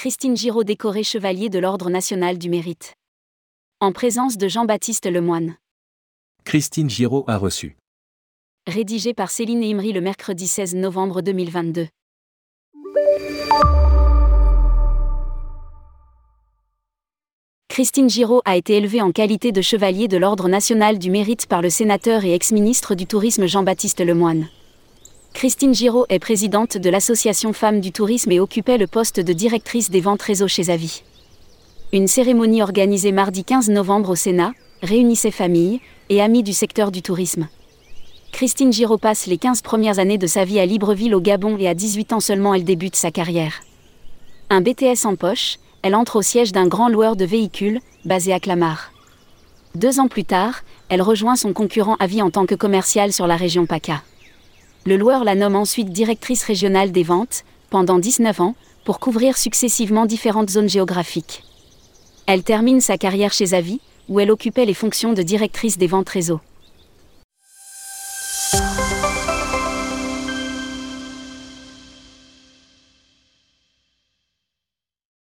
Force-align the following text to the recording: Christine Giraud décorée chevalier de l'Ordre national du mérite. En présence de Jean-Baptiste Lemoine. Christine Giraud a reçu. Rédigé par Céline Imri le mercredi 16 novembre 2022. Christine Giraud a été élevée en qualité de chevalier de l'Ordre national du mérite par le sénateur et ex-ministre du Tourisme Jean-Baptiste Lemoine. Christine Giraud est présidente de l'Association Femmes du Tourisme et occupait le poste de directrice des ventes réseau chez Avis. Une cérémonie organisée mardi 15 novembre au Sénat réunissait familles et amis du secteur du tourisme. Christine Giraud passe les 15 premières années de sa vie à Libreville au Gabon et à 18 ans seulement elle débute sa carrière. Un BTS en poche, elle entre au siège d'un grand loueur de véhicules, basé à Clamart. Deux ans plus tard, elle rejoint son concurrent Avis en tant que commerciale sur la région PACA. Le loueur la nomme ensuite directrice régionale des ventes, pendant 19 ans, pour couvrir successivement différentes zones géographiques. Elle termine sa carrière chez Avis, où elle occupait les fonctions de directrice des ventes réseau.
Christine 0.00 0.34
Giraud 0.34 0.64
décorée 0.64 1.02
chevalier 1.02 1.50
de 1.50 1.58
l'Ordre 1.58 1.90
national 1.90 2.38
du 2.38 2.48
mérite. 2.48 2.94
En 3.80 3.92
présence 3.92 4.38
de 4.38 4.48
Jean-Baptiste 4.48 5.04
Lemoine. 5.04 5.58
Christine 6.44 6.88
Giraud 6.88 7.24
a 7.26 7.36
reçu. 7.36 7.76
Rédigé 8.66 9.12
par 9.12 9.30
Céline 9.30 9.62
Imri 9.62 9.92
le 9.92 10.00
mercredi 10.00 10.46
16 10.46 10.76
novembre 10.76 11.20
2022. 11.20 11.88
Christine 17.68 18.08
Giraud 18.08 18.40
a 18.46 18.56
été 18.56 18.78
élevée 18.78 19.02
en 19.02 19.12
qualité 19.12 19.52
de 19.52 19.60
chevalier 19.60 20.08
de 20.08 20.16
l'Ordre 20.16 20.48
national 20.48 20.98
du 20.98 21.10
mérite 21.10 21.46
par 21.46 21.60
le 21.60 21.68
sénateur 21.68 22.24
et 22.24 22.32
ex-ministre 22.32 22.94
du 22.94 23.04
Tourisme 23.04 23.44
Jean-Baptiste 23.44 24.00
Lemoine. 24.00 24.48
Christine 25.40 25.72
Giraud 25.72 26.04
est 26.10 26.18
présidente 26.18 26.76
de 26.76 26.90
l'Association 26.90 27.54
Femmes 27.54 27.80
du 27.80 27.92
Tourisme 27.92 28.30
et 28.30 28.40
occupait 28.40 28.76
le 28.76 28.86
poste 28.86 29.20
de 29.20 29.32
directrice 29.32 29.88
des 29.88 30.02
ventes 30.02 30.20
réseau 30.20 30.48
chez 30.48 30.68
Avis. 30.68 31.02
Une 31.94 32.08
cérémonie 32.08 32.60
organisée 32.60 33.10
mardi 33.10 33.42
15 33.42 33.70
novembre 33.70 34.10
au 34.10 34.16
Sénat 34.16 34.52
réunissait 34.82 35.30
familles 35.30 35.80
et 36.10 36.20
amis 36.20 36.42
du 36.42 36.52
secteur 36.52 36.92
du 36.92 37.00
tourisme. 37.00 37.48
Christine 38.32 38.70
Giraud 38.70 38.98
passe 38.98 39.24
les 39.24 39.38
15 39.38 39.62
premières 39.62 39.98
années 39.98 40.18
de 40.18 40.26
sa 40.26 40.44
vie 40.44 40.60
à 40.60 40.66
Libreville 40.66 41.14
au 41.14 41.22
Gabon 41.22 41.56
et 41.56 41.68
à 41.68 41.72
18 41.72 42.12
ans 42.12 42.20
seulement 42.20 42.52
elle 42.52 42.64
débute 42.64 42.94
sa 42.94 43.10
carrière. 43.10 43.62
Un 44.50 44.60
BTS 44.60 45.06
en 45.06 45.16
poche, 45.16 45.56
elle 45.80 45.94
entre 45.94 46.16
au 46.16 46.22
siège 46.22 46.52
d'un 46.52 46.66
grand 46.66 46.90
loueur 46.90 47.16
de 47.16 47.24
véhicules, 47.24 47.80
basé 48.04 48.34
à 48.34 48.40
Clamart. 48.40 48.92
Deux 49.74 50.00
ans 50.00 50.08
plus 50.08 50.24
tard, 50.24 50.64
elle 50.90 51.00
rejoint 51.00 51.36
son 51.36 51.54
concurrent 51.54 51.96
Avis 51.98 52.20
en 52.20 52.28
tant 52.28 52.44
que 52.44 52.54
commerciale 52.54 53.14
sur 53.14 53.26
la 53.26 53.36
région 53.36 53.64
PACA. 53.64 54.02
Le 54.86 54.96
loueur 54.96 55.24
la 55.24 55.34
nomme 55.34 55.56
ensuite 55.56 55.90
directrice 55.90 56.42
régionale 56.42 56.90
des 56.90 57.02
ventes, 57.02 57.44
pendant 57.68 57.98
19 57.98 58.40
ans, 58.40 58.54
pour 58.84 58.98
couvrir 58.98 59.36
successivement 59.36 60.06
différentes 60.06 60.50
zones 60.50 60.68
géographiques. 60.68 61.44
Elle 62.26 62.42
termine 62.42 62.80
sa 62.80 62.96
carrière 62.96 63.32
chez 63.32 63.52
Avis, 63.52 63.80
où 64.08 64.20
elle 64.20 64.30
occupait 64.30 64.64
les 64.64 64.74
fonctions 64.74 65.12
de 65.12 65.22
directrice 65.22 65.76
des 65.76 65.86
ventes 65.86 66.08
réseau. 66.08 66.40